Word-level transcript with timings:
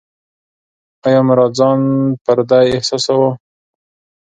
ایا 1.05 1.19
مراد 1.27 1.51
ځان 1.59 1.79
پردی 2.23 2.65
احساساوه؟ 2.75 3.29